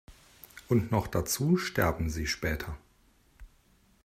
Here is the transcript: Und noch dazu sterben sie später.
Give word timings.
Und 0.67 0.89
noch 0.91 1.05
dazu 1.05 1.57
sterben 1.57 2.09
sie 2.09 2.25
später. 2.25 2.75